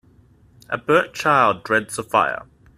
A 0.67 0.79
burnt 0.79 1.13
child 1.13 1.63
dreads 1.63 1.97
the 1.97 2.03
fire. 2.03 2.47